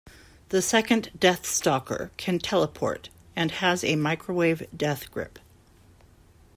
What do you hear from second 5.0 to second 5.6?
grip.